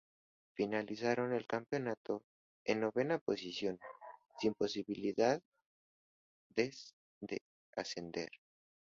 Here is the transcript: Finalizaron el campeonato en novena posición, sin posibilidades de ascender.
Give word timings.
Finalizaron 0.55 1.31
el 1.31 1.45
campeonato 1.45 2.23
en 2.65 2.79
novena 2.79 3.19
posición, 3.19 3.79
sin 4.39 4.55
posibilidades 4.55 5.43
de 7.19 7.43
ascender. 7.75 8.31